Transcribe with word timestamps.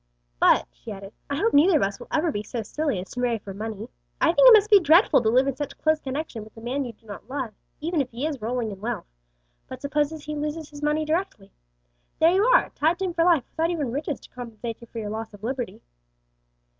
"But," 0.39 0.65
she 0.71 0.91
added, 0.91 1.13
"I 1.29 1.35
hope 1.35 1.53
neither 1.53 1.75
of 1.77 1.83
us 1.83 1.99
will 1.99 2.07
ever 2.09 2.31
be 2.31 2.41
so 2.41 2.63
silly 2.63 2.97
as 2.99 3.11
to 3.11 3.19
marry 3.19 3.37
for 3.37 3.53
money. 3.53 3.87
I 4.19 4.33
think 4.33 4.47
it 4.49 4.53
must 4.53 4.71
be 4.71 4.79
dreadful 4.79 5.21
to 5.21 5.29
live 5.29 5.45
in 5.45 5.55
such 5.55 5.77
close 5.77 5.99
connection 5.99 6.43
with 6.43 6.57
a 6.57 6.59
man 6.59 6.85
you 6.85 6.93
do 6.93 7.05
not 7.05 7.29
love, 7.29 7.53
even 7.81 8.01
if 8.01 8.09
he 8.09 8.25
is 8.25 8.41
rolling 8.41 8.71
in 8.71 8.81
wealth; 8.81 9.05
but 9.67 9.79
suppose 9.79 10.09
he 10.23 10.35
loses 10.35 10.71
his 10.71 10.81
money 10.81 11.05
directly? 11.05 11.51
There 12.17 12.31
you 12.31 12.43
are, 12.45 12.71
tied 12.71 12.97
to 12.97 13.05
him 13.05 13.13
for 13.13 13.23
life 13.23 13.43
without 13.51 13.69
even 13.69 13.91
riches 13.91 14.19
to 14.21 14.29
compensate 14.31 14.81
you 14.81 14.87
for 14.87 14.97
your 14.97 15.11
loss 15.11 15.35
of 15.35 15.43
liberty." 15.43 15.83